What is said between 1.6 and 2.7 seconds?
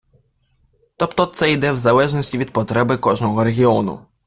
в залежності від